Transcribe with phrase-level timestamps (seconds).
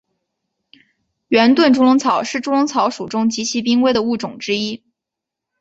[1.27, 4.83] 圆盾猪笼草是猪笼草属中极其濒危的物种之一。